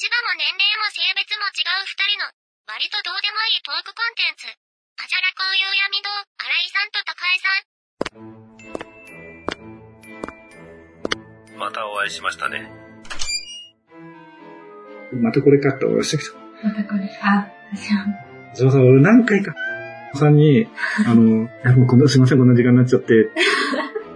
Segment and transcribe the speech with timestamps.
[0.00, 2.32] 立場も年齢も性別も違う二人の、
[2.72, 4.48] 割とどうでもいいトークコンテンツ。
[4.48, 6.08] あじゃらこういう闇堂、
[6.40, 7.52] 新井さんと高井さ
[11.52, 11.60] ん。
[11.60, 12.72] またお会いしましたね。
[15.20, 16.32] またこれかって思いましたけど。
[16.64, 18.06] またこれ、あ、私は。
[18.54, 19.52] そうそう、俺何回か、
[20.14, 20.66] さんに、
[21.04, 21.44] あの、
[21.76, 23.28] もうこんな、すいません、こんな時間になっちゃって、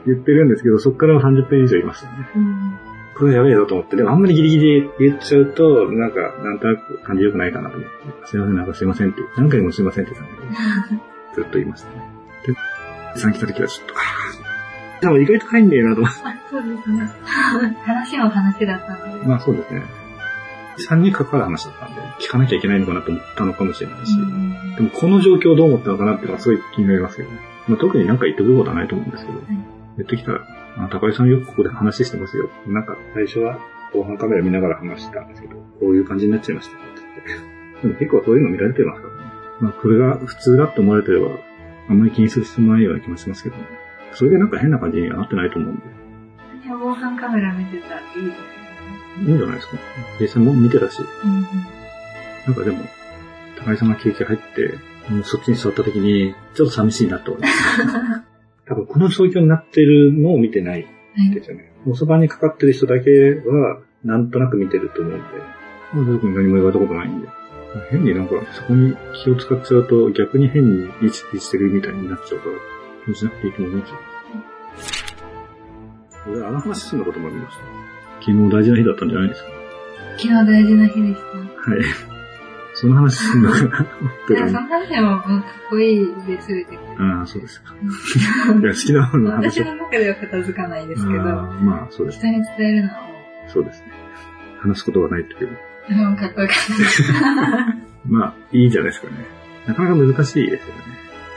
[0.08, 2.30] 言ってるんですけど、そこから30分以上いましたね。
[2.36, 11.00] うんこれやべえぞと思って、でもあんまりギリギリ言っちゃうと、なんか、なんとなく感じ良くないかなと思って、すいません、なんかすいませんって、何回もすいませんって言ったんだけど、
[11.34, 12.02] ずっと言いましたね。
[13.14, 13.98] で、さん来た時はちょっと、あ
[14.98, 16.20] あ、でも意外と帰んねえなと思って。
[16.50, 17.10] そうですね。
[17.84, 19.26] 話の話だったので。
[19.26, 19.82] まあそうですね。
[20.88, 24.16] 3に関わる話だったんで、聞かなきゃいけないのかなと思ったのかもしれないし、
[24.76, 27.38] でもこの状況をどう思ったのかなっていうのはすごい気になりますけどね。
[27.68, 29.46] まあ、特になんか言ってくることはないと思うんですけど、はい、
[29.98, 30.40] 言ってきたら、
[30.76, 32.50] あ高井さんよくここで話してますよ。
[32.66, 33.58] なんか最初は
[33.92, 37.86] 防犯カメラ見ながら話したんですけど、こういう感じになっちゃいましたってって。
[37.86, 39.20] でも結構そういうの見られてますからね。
[39.60, 41.28] まあこれが普通だって思われてれば、
[41.88, 43.62] あんまり気にする必要ないような気もしますけどね。
[44.12, 45.82] それでなんか変な感じにはなってないと思うんで。
[46.66, 48.64] 防犯カメラ見てたらいいです
[49.20, 49.76] いいんじゃないですか。
[50.20, 51.00] 実際も見てたし。
[51.24, 51.42] うん、
[52.46, 52.84] なんかでも、
[53.58, 54.74] 高井さんが救急入って、
[55.22, 57.54] そっちに座った時に、ちょっと寂しいなと思います。
[58.66, 60.86] 多分この状況になってるのを見てない
[61.32, 61.72] ですよね。
[61.84, 65.24] はい、おそばにかかってる人だけは、なんとなく見てると思うんで、
[65.92, 67.28] まあ、僕に何も言われたことないんで。
[67.90, 72.52] 変になんか、そこに気を使っちゃうと、逆に変に意識してるみたいになっちゃうから、
[73.04, 73.98] 気にしなくていいと思いますよ。
[76.28, 77.62] 俺、あの話すんのこともありました。
[78.20, 79.50] 昨日大事な日だったんじゃないですか？
[80.16, 81.70] 昨日大事な日でした。
[81.70, 82.13] はい。
[82.74, 83.86] その話すんのかな
[84.30, 86.78] いや、その話もかっこいいで全て。
[86.98, 87.72] ああ、そうですか。
[87.72, 89.60] いや、好きなものの話。
[89.60, 91.22] 私の中では片付かないですけど。
[91.22, 92.18] まあ、そうです。
[92.18, 93.08] 人に伝えるのは
[93.46, 93.92] そうですね。
[94.58, 95.50] 話すことはないけど。
[95.88, 97.76] でもかっこよかった。
[98.08, 99.14] まあ、いいんじゃないですかね。
[99.66, 100.80] なかなか難しいですよね。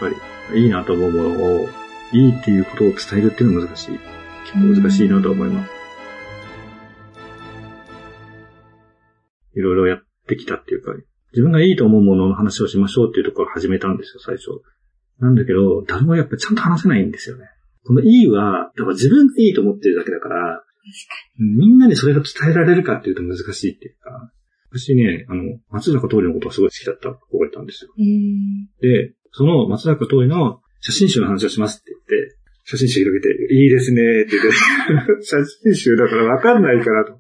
[0.02, 0.16] やっぱ
[0.54, 1.70] り、いいなと思うものを、
[2.14, 4.00] いいっていうことを伝えるっていうのは難しい。
[4.46, 5.72] 結構難しいなと思います。
[9.56, 10.94] いろいろやってきたっていうか、
[11.38, 14.50] 自分がいいと思うものの話をしましょうっていうところから始めたんですよ、最初。
[15.20, 17.46] なんだけど、誰もやっぱちゃんと話せないんですよね。
[17.86, 20.64] このいいは、だから自分がいいと思ってるだけだから、
[21.38, 24.32] みんなにそれが伝えられるかっていうと難しいっていうか、
[24.72, 27.92] 私ね、あの、松坂桃李のことがすごい好きだった子がいたんですよ。
[28.82, 32.38] で、その松坂桃李の写真集の話をしますって言って、
[32.70, 37.18] 写真集広げて、いいですねって言って、 写真集だからわかんないからと。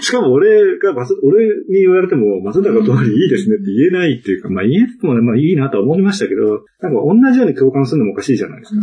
[0.00, 8.80] しかも俺が、俺に言われても、松坂通りいいですねって言えないっていうか、まあ言えてもまあいいなとは思いましたけど、なんか同じように共感するのもおかしいじゃないですか。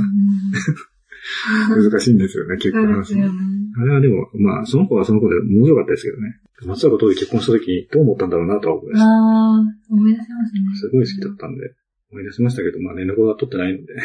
[1.67, 3.15] 難しいんですよね、結婚話。
[3.15, 3.27] ね、
[3.81, 6.39] あれはでも、まあ、その子はその子で面白かったですけどね。
[6.67, 9.07] 松坂通り結婚した時にどう思ったんだろうなとは思いました。
[9.07, 9.59] ああ、
[9.89, 10.61] 思い出せますね。
[10.75, 11.73] すごい好きだったんで、
[12.11, 13.95] 思い出しましたけど、まあ連絡は取ってないので。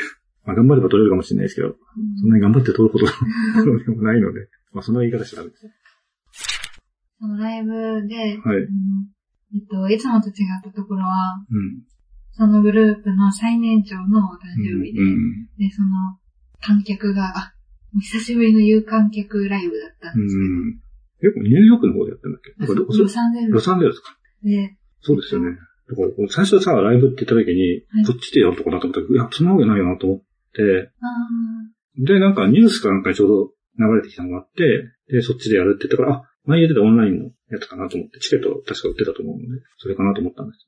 [0.44, 1.74] まあ、頑張れば取れるかもしれないですけど、
[2.20, 5.66] そんなに頑張って取ることでもないので、まあ、その言い方しちゃダメです。
[7.20, 7.70] そのライブ
[8.08, 8.62] で、はい。
[9.52, 10.34] えっと、いつもと違っ
[10.64, 11.82] たところは、うん、
[12.32, 15.88] そのグループの最年長のお誕生日で、うん、で、その、
[16.62, 17.52] 観客が、あ、
[18.00, 20.46] 久しぶりの有観客ライブだったんですけど。
[20.46, 20.80] うん、
[21.20, 22.54] 結構ニューヨークの方でやったんだっけ？
[23.02, 23.52] ロサンゼルス？
[23.52, 24.16] ロサンゼルスか。
[24.44, 25.58] で、そうですよね。
[25.90, 30.22] だから、最初さ、ライブって言った時に、はい、こっちでやるとこだと思ったけど、いや、そんなわけないよなと思っ、
[30.54, 40.66] で、なんかニュースかなんかにちょうど流れてきたのがあって、で、そっちでやるって言ったから、あ、前言ってたオンラインのやつかなと思って、チケット確か売ってたと思うので、それかなと思ったんです。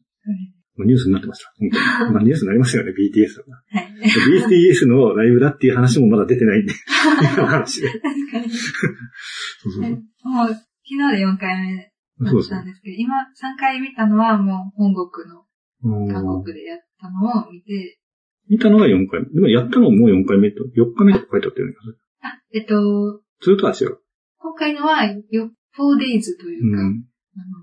[0.78, 1.52] はい、ニュースになってました。
[1.58, 2.12] 本当に。
[2.12, 3.62] まあニュースになりますよね、BTS とか。
[3.70, 3.90] はい、
[4.46, 6.72] BTS のライブだっていう話もまだ出てないんで。
[7.46, 7.88] 話で。
[7.88, 8.50] 確かに。
[8.50, 9.90] そうそう
[10.24, 15.44] もう、昨日で4回目だったんですけど、今3回見たのはもう本国の、
[16.12, 17.98] 韓国でやったのを見て、
[18.48, 19.26] 見たのが4回目。
[19.34, 21.74] でもやったのも4回目と、4日目と書いてあったよね。
[22.22, 23.98] あ、えっと、ずっとは違う。
[24.38, 25.14] 今回のは、4
[25.98, 27.04] days というか、うん、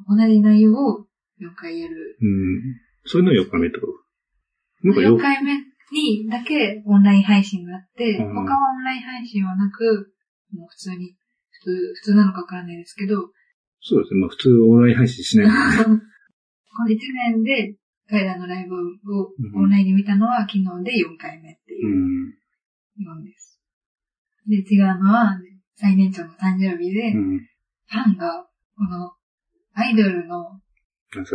[0.09, 1.05] あの同じ内容を
[1.41, 2.17] 4回やる。
[2.21, 2.75] うん。
[3.05, 3.79] それの4日目と？
[4.83, 5.57] なんか 4, 回目
[5.91, 8.43] にだけオンライン配信があって、他はオ
[8.79, 10.13] ンライン配信はなく、
[10.53, 11.15] もう普通に、
[11.51, 13.29] 普通、普通なのかわからないですけど。
[13.81, 14.21] そうですね。
[14.21, 15.53] まあ普通オンライン配信しない、ね、
[15.85, 16.97] この1
[17.33, 17.75] 年で
[18.09, 22.33] 彼らのライブをオンラインで見たのは昨日で4回目っていう
[22.99, 23.59] 4です。
[24.47, 25.37] で、違うのは、
[25.75, 28.45] 最年長の誕生日で、ファンが、
[28.75, 29.13] この、
[29.73, 30.59] アイドルの、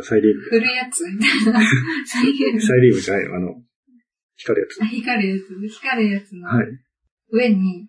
[0.02, 0.42] サイリウム。
[0.42, 1.60] 振るやつみたいな。
[2.06, 2.60] サイリウム。
[2.60, 3.62] サイリウムじゃないあの、
[4.36, 4.96] 光るやつ。
[4.96, 5.68] 光るやつ。
[5.68, 6.48] 光るやつの、
[7.30, 7.88] 上に、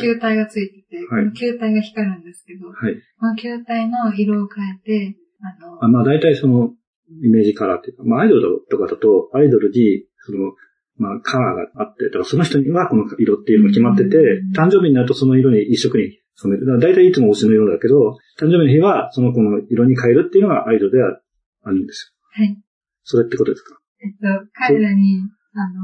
[0.00, 2.94] 球体がついてて、はいこの球体が光るんですけど、はい。
[3.18, 4.78] この球体の色を変え
[5.12, 6.74] て、あの、あまあ大体その、
[7.22, 10.52] イメージカラーっていうか、まあアイドルとかだと、アイドルに、その、
[10.96, 16.66] まあカラーがあって、だからその人にはこの色っていうのが決まっててうん、誕生日になるとその色に一色に染める。
[16.66, 21.20] だから大体いつも推しの色だけど、誕生日の日はその子の色に変えるっていうのがアイドルでは
[21.64, 22.44] あるんですよ。
[22.44, 22.58] はい。
[23.04, 23.78] それってことですか？
[24.00, 25.22] えっと、彼らに、
[25.54, 25.80] あの、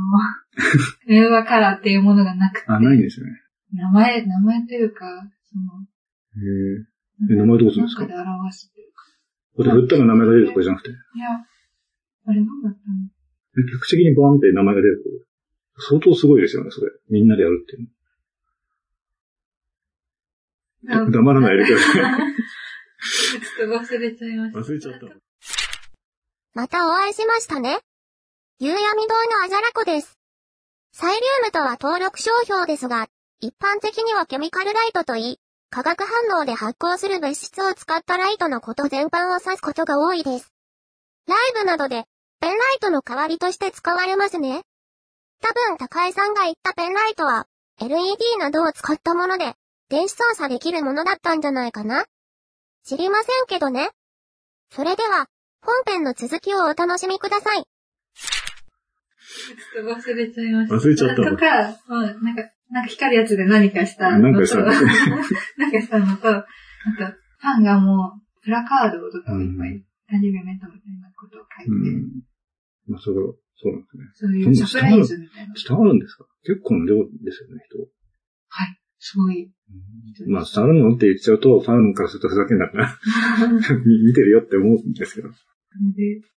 [1.06, 3.26] メンバーカラーっていうものがなくて、あ、ないんですね。
[3.72, 5.06] 名前、名前というか、
[5.42, 5.82] その、
[6.42, 6.46] へ
[6.80, 7.32] え。
[7.32, 8.06] え名前どうするんですか？
[8.06, 8.73] で表す。
[9.56, 10.98] これ振ったら名前が出るとかじゃなくて、いや、
[12.26, 12.94] あれなんだったの？
[13.56, 15.02] え客席にバーンって名前が出る
[15.76, 16.90] と、相当すごいですよね、それ。
[17.08, 17.88] みんなでやるっていう
[21.02, 21.10] の。
[21.10, 21.92] 黙らないでください。
[21.94, 24.58] ちょっと忘れちゃいました。
[24.58, 25.06] 忘れちゃった。
[26.54, 27.78] またお会いしましたね。
[28.58, 30.18] 夕闇堂のアジャラコです。
[30.92, 33.08] サイリウムとは登録商標ですが、
[33.40, 35.38] 一般的にはケミカルライトといい、
[35.74, 40.54] 化学反応で発光する物質を使ったライトのこと全般を指すことが多いです。
[41.26, 42.04] ライブなどで、
[42.40, 44.62] ペンライトの代わりとして使われますね。
[45.42, 47.48] 多分高井さんが言ったペンライトは、
[47.80, 49.54] LED などを使ったもので、
[49.88, 52.04] 電子操作できるものだったんじゃないかな
[52.84, 53.90] 知りませんけどね。
[54.70, 55.26] それでは、
[55.60, 57.64] 本編の続きをお楽しみください。
[57.64, 60.76] ちょっと忘れちゃいました。
[60.76, 66.46] 忘れちゃったとか、うんなんか、なんか光るやつで何かしたのと、なんかしたのと、あと、
[67.06, 69.70] ファンがもう、プラカードとかをいっぱい、
[70.10, 72.22] 誕生日おめでとうみたいなことを書いて、うん。
[72.88, 74.04] まあ、それは、そうなんですね。
[74.14, 75.54] そういうサプライズみたいな。
[75.54, 76.26] 伝わるんですか？
[76.42, 77.78] 結構な量ですよね、人。
[77.78, 78.80] はい。
[78.98, 79.48] すごい。
[80.26, 82.98] まあ、伝わるのって言っちゃうと、ファンからするとふざけんなから、
[83.86, 85.28] 見てるよって思うんですけど。
[85.30, 85.34] で、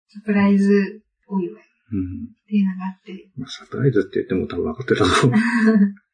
[0.10, 2.28] サプライズお祝いっうん。
[2.48, 5.40] ていうのがあって、まあ、サプライズって言っても多分分かってたと思う。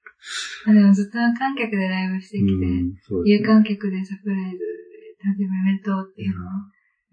[0.67, 2.95] あでもずっと無観客でライブしてきて、うん、ね。
[3.25, 6.51] 有観客でサプライズで誕生日おめでとうっていうのは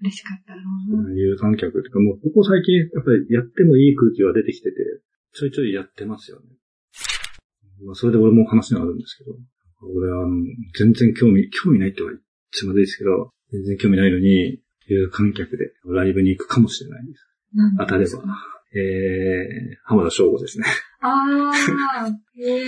[0.01, 0.63] 嬉しかったな。
[0.63, 4.77] うん有観客っていうか、もうここ最近、やっぱりやってもいい空気は出てきてて、
[5.33, 6.47] ちょいちょいやってますよね。
[7.85, 9.37] まあ、それで俺も話があるんですけど、
[9.95, 10.35] 俺は、あの、
[10.77, 12.19] 全然興味、興味ないって言われ
[12.51, 17.27] ちまずいですけど、全然興味ないのに、有観客でライブに行くかもしれないです。
[17.79, 18.23] 当たれば。
[18.75, 20.67] えー、浜田省吾ですね。
[21.09, 21.53] あ
[22.05, 22.63] あ、へえ。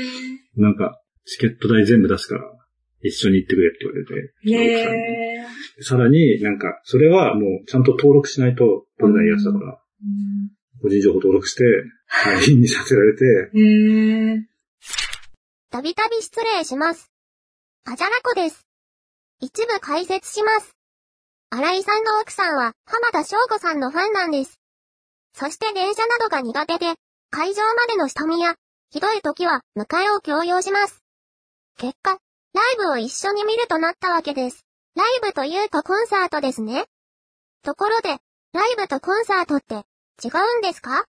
[0.56, 2.42] なんか、チケット代全部出すから、
[3.02, 4.82] 一緒に行ってくれって言われて。
[4.82, 5.44] へ
[5.76, 10.50] 奥さらになんか、それはもうちゃんと登録しないと取れないやつだから、うん
[10.82, 11.64] 個人情報登録して、
[12.24, 14.38] LINE にさせられて、へえ。
[15.70, 17.12] たびたび失礼します。
[17.84, 18.66] あじゃらこです。
[19.40, 20.74] 一部解説します。
[21.50, 24.58] 新井さんの奥さんは浜田省吾さんのファンなんです。
[25.34, 26.94] そして電車などが苦手で、
[27.32, 28.56] 会場までの下見や、
[28.90, 31.04] ひどい時は迎えを強要します。
[31.78, 34.66] 結果、ライブを一緒に見るとなったわけです。
[34.96, 36.86] ライブというとコンサートですね。
[37.62, 38.08] ところで、
[38.52, 39.76] ライブとコンサートって
[40.24, 41.04] 違うんですか？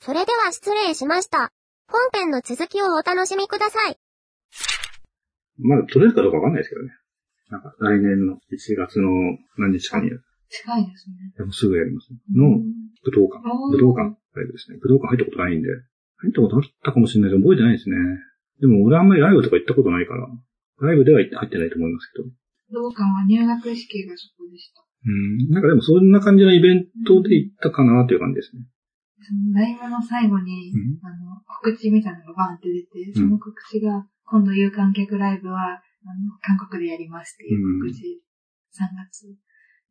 [0.00, 1.52] それでは失礼しました。
[1.86, 3.96] 本編の続きをお楽しみください。
[5.58, 6.90] まだ取れるかどうかわかんないですけどね。
[7.50, 8.38] なんか来年の1
[8.76, 9.08] 月の
[9.58, 10.10] 何日かに、
[10.50, 11.14] 近いですね。
[11.38, 12.08] でもすぐやります。
[12.34, 12.58] の
[13.04, 13.38] 武道館。
[13.70, 14.78] 武道館ライブですね。
[14.80, 15.68] 武道館入ったことないんで。
[16.18, 17.96] 入ったことあったかもしれないけど覚えてないですね。
[18.60, 20.28] でも俺あんまりライブとか行ったことないから、
[20.80, 22.24] ライブでは入ってないと思いますけど。
[22.24, 22.32] 武
[22.72, 24.80] 道館は入学式がそこでした。
[24.80, 25.52] うん。
[25.52, 28.64] なんかでもそんな感じのイベントで行ったかなっていう感じですね。
[29.22, 38.22] そのライブの最後に、うんあの、告知みたいなのがバーンって出て、その告知が、今度有観客ライブは、あの、韓国でやりますっていう告知、
[38.74, 39.36] 3月。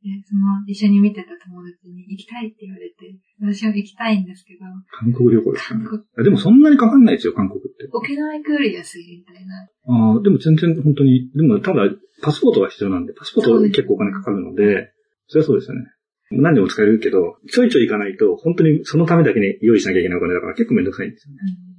[0.03, 4.59] で、その、一緒に見てた友達に行きたいって言われて、私は行きたいんですけど、
[4.91, 5.85] 韓国旅行ですかね。
[5.85, 7.87] 韓国、あでもそんなにかかんないですよ、韓国って。
[7.91, 9.65] 沖縄行くより安いみたいな。
[10.13, 11.89] ああ、でも全然本当に、でもただ、
[12.21, 14.91] パスポートが必要なんで、パスポート結構お金かかるので、
[15.27, 15.85] それはそうですよね。
[16.31, 21.39] 何でも使えるけど、ちょいちょい行かないと、本当にそのためだけに用意しなきゃいけないお金だから結構めんどくさいんですよね。
[21.69, 21.75] うん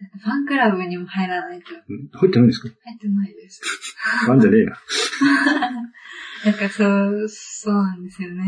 [0.00, 2.68] ファンクラブにも入らないとうん入ってないんですか？
[2.68, 3.60] 入ってないです。
[4.24, 4.72] ファンじゃねえな。
[6.44, 8.44] なんかそう、そうなんですよね。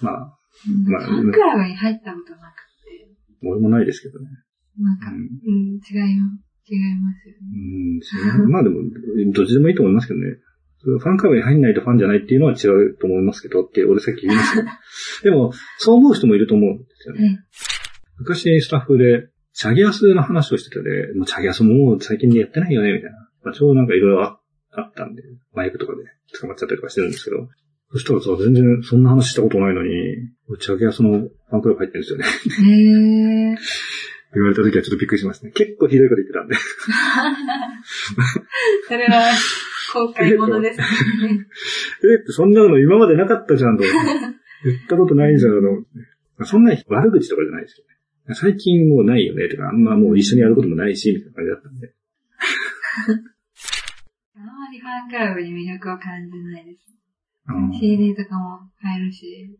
[0.00, 0.38] まあ、
[0.68, 4.28] うんまあファンクラブに入ったことなくて、俺もないですけどね。
[4.78, 6.52] なんか、ううんん、違います。
[6.70, 8.44] 違いますよね。
[8.44, 8.80] うん、 まあでも、
[9.32, 10.38] どっちでもいいと思いますけどね。
[10.84, 14.66] ファンクラブに入んないとファンじゃないっていうのは違うと思いますけどって、俺さっき言いましたよ。
[15.22, 17.20] でも、そう思う人もいると思うんですよね。
[17.20, 17.38] はい。
[18.18, 23.28] 昔スタッフで、チャゲアスの話をしててで、もうチャゲアスもう最近やってないよね、みたいな。
[23.44, 24.40] まあ、ちょうどなんかいろいろあ
[24.72, 26.02] あったんで、マイクとかで
[26.40, 27.48] 捕まっちゃったりとかしてるんですけど、
[27.92, 29.90] そしたらさ、全然そんな話したことないのに、
[30.60, 32.24] チャゲアスのファンクラブ入ってるんですよね。
[32.24, 33.56] へー。
[34.34, 35.52] 言われた時はちょっとびっくりしましたね。
[35.52, 36.56] 結構ひどいこと言ってたんで。
[38.88, 39.30] それは、
[39.92, 40.86] 後悔者ですね。
[42.28, 43.84] え、そんなの今までなかったじゃんと。
[43.84, 43.94] 言っ
[44.88, 45.52] たことないじゃん
[46.38, 46.46] と。
[46.46, 48.34] そんなに悪口とかじゃないですよね。
[48.34, 51.92] 最近もうないよね、とか、あんまもう一緒にやることもないし、みたいな感じだったんで。
[54.72, 56.88] りファンクラブに魅力を感じないです。
[57.78, 59.50] CD とかも買えるし。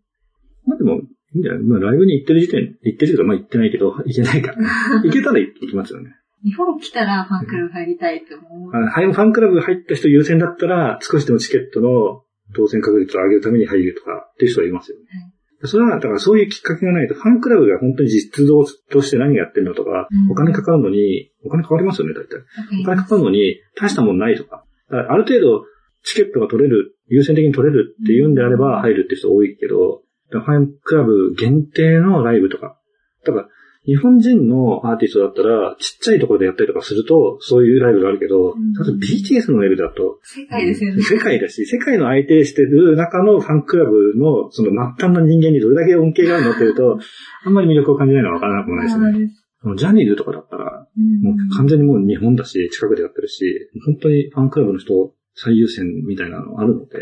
[0.64, 0.98] まあでも、い
[1.36, 1.62] いんじゃない？
[1.62, 4.68] まあライブに行ってる時点、行ってるけど、まあ行ってないけど、行けないから、ね。
[5.04, 6.10] 行けたら行きますよね。
[6.44, 8.76] 日本来たらファンクラブ入りたいと思う。
[8.76, 12.22] あファンクラブ入った人優先だったら、少しでもチケットの
[12.54, 15.04] 当選確率を上げるために入るとかっていう人はいますよね。
[15.04, 15.32] はい
[15.64, 22.40] それは、だからそういうきっかけがないと、ファンクラブが本当に実動として何やってるのとか、うん、お金かかるのに、お金かかりますよね、大体。
[22.80, 24.64] お金かかるのに、大したもんないとか。
[24.92, 25.64] かある程度、
[26.04, 32.78] チケットが取れる、優先的に取れるっていうんであれば入るって人多いけど、ファンクラブ限定のライブとか。
[33.24, 33.48] だから、
[33.84, 41.02] 日本人のアーティストだったら、ちっちゃいところでやったりとかすると、そういうライブがあるけど、うん、BTS のライブだと、世界ですよね。
[41.02, 46.98] 世界だし、世界の相手してる中のファンクラブの、その末端の人間にどれだけ恩恵があるのっていうと、
[47.44, 49.41] あんまり魅力を感じないのはわからなくもないですね。
[49.76, 50.88] ジャニーズとかだったら、
[51.22, 56.98] もう完全にもう日本だし、近くでやってるし、本当にファンクラブの人最優先みたいなのあるので、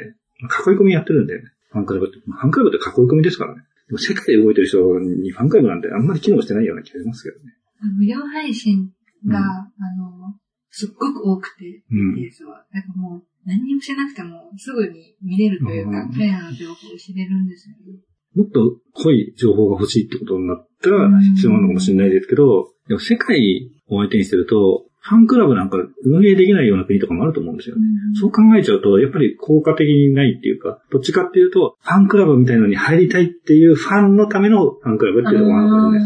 [0.67, 1.41] 囲い込みやってるんで、
[1.71, 2.19] ファンクラブって。
[2.19, 3.63] ファンクラブって囲い込みですからね。
[3.89, 7.53] でも世界で動いてる人にファンクラブなんてあんまり機能してないような気がしますけどね。
[7.99, 8.91] 無料配信
[9.27, 9.49] が、うん、あ
[10.29, 10.37] の、
[10.71, 12.65] すっごく多くて、うん、ですわ。
[12.73, 18.01] なんかもう、何にもしなくても、すぐに見れるというか、彼らの情報を知れるんですよね。
[18.41, 27.83] もっと濃い情報が欲しいってことになったら必要なのかもしれないですけど、でも世界を相手にしてると、ファンクラブなんか運営できないような国とかもあると思うんですよね。
[28.09, 36.01] うん、そう考えちゃうと、やっぱり効果的にないっていうか、どっちかっていうと、ファンクラブみたいなのに入りたいっていうファンのためのファンクラブっていうところがあるのかもね。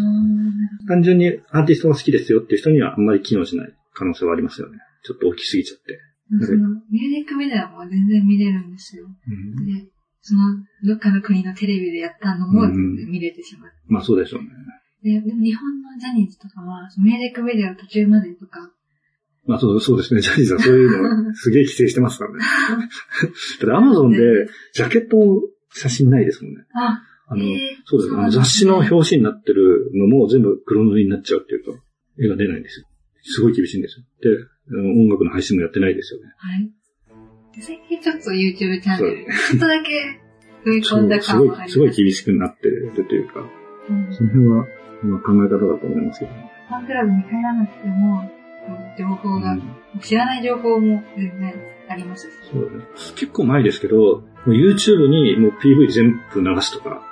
[0.86, 4.78] 単純にアーティストが好きですよっていう人にはあんまり機能しない可能性はありますよね。
[5.02, 5.98] ちょっと大きすぎちゃって。
[6.40, 9.06] そのミュージックビデオも全然見れるんですよ。
[9.06, 9.86] うん、で、
[10.26, 10.40] その、
[10.82, 13.72] どっかの国のテレビでやったのも見れてしまう。
[13.86, 14.48] まあそうでしょうね。
[15.02, 18.72] で、でも日本のジャニーズとかは、ミュージックビデオ途中までとか、
[19.44, 20.22] まあそうそうですね。
[20.22, 22.38] ジャニーズはそういうのすげえ規制してますからね。
[23.60, 24.18] ただアマゾンで
[24.72, 25.18] ジャケット
[25.74, 26.64] 写真ないですもんね。
[26.72, 27.44] ああの、
[27.84, 28.14] そうです。
[28.16, 31.76] あの雑誌の表紙になってるのも全部黒塗りになっちゃうっていうと、
[32.18, 32.86] 絵が出ないんですよ。
[33.24, 34.04] すごい厳しいんですよ。
[34.22, 36.26] で、音楽の配信もやってないですよね。
[36.38, 36.70] はい。
[37.60, 40.20] 最近ちょっと YouTube チャンネル、ちょっとだけ
[40.64, 41.72] 踏み込んだ感があります。
[41.72, 43.40] すごい、すごい厳しくなってるというか、
[43.88, 44.66] うん、その辺は、
[45.02, 46.50] まあ、考え方だと思いますけど、ね。
[46.68, 48.30] ファンクラブに入らなくても、
[48.98, 51.54] 情報が、うん、知らない情報も全然
[51.88, 52.84] ありますそうね。
[53.14, 57.02] 結構前ですけど、YouTube にもう PV 全部流すとか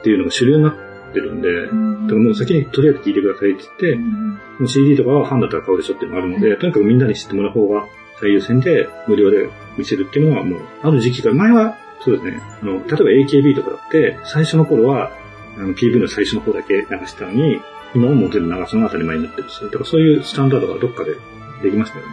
[0.00, 3.92] っていうのが主流になってるんで、うん、だからもう先にとりあえず聞いてくださいって言って、
[4.60, 7.86] うん、CD とかはファンだったら買うでしょっていうのがあるので、とにかくみんなに知ってもらう方が
[8.20, 15.10] 最優先で無料で見せるっていうのはもう、ある時期から、前はそうですね、あの、例えば AKB とかだって、最初の頃は、
[15.58, 17.60] あの PV の最初の方だけ流したのに、
[17.94, 21.14] 今もモデル流すのが当たり前になってるし、だからそういうスタンダードがどっかで
[21.62, 22.12] できましたよね。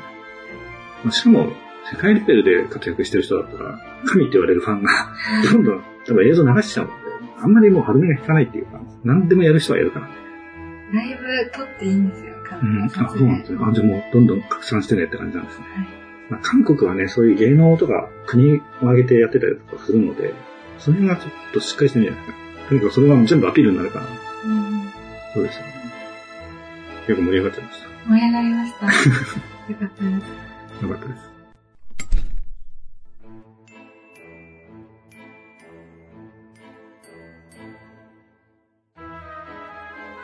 [1.04, 1.52] まあ、しかも、
[1.92, 5.14] 世界レベルで活躍してる人だったら、神って言われるファンが
[5.52, 7.04] どんどん、多分映像流しちゃうので、
[7.40, 10.14] あんまりもう歯止めが効かないっていうか、何でもやる人はやるからね。
[10.94, 13.60] ライブ撮っていいんですよ、うん、あ、そうなんですよ。
[13.66, 15.66] あ、じゃあもうどんどん拡散してねって感じなんですね。
[15.76, 20.34] はいまあ、韓国はね、そういう芸能とか国を挙げてやってたりとかするので、
[20.80, 22.70] その辺がちょっとしっかりしてるんじゃないですか。
[22.70, 24.06] とにかくそれが全部アピールになるから。
[24.06, 24.92] うん、
[25.34, 25.74] そうですよね。
[27.08, 27.88] 結構盛り上がっちゃいました。
[28.08, 28.86] 盛り上がりました。
[28.88, 28.92] よ
[29.78, 30.10] かったで
[30.80, 30.84] す。
[30.84, 31.34] よかったです。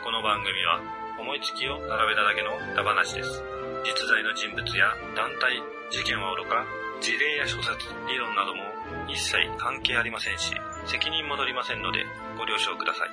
[0.02, 3.42] この番組は思いつきを並べただけの歌話です。
[3.84, 5.60] 実在の人物や団体、
[5.90, 6.64] 事件はおろか、
[7.00, 8.64] 事例や諸説、理論なども
[9.08, 10.52] 一切関係ありませんし、
[10.86, 12.04] 責任も取りませんので
[12.36, 13.10] ご了承ください。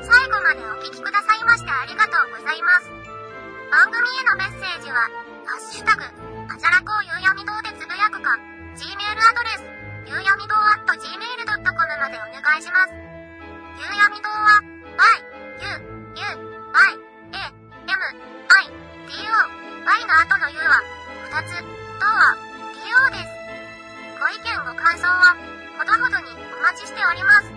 [0.00, 2.90] 最後までお聞きくださいましてありがとうございます。
[3.70, 5.08] 番組へのメッセージは、
[5.44, 8.38] ハッシュタグ、あじゃらこうゆうやみ堂でつぶやくか、
[8.78, 9.66] Gmail アドレス、
[10.06, 12.94] ゆうやみ堂 at gmail.com までお願いします。
[12.94, 14.62] ゆうやみ堂は、
[14.94, 15.26] y,
[15.58, 16.45] u, u,
[16.76, 16.92] y,
[17.32, 18.68] a, m, i,
[19.08, 19.32] d, o,
[19.86, 20.76] y の後の u は、
[21.32, 23.32] 2つ、とは、d, o です。
[24.20, 25.40] ご意見ご感想は、
[25.78, 27.48] ほどほどにお待ちしております。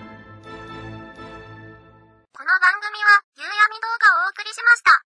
[2.32, 5.09] この番組は、夕闇動画をお送りしました。